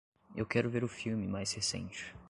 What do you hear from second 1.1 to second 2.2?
mais recente.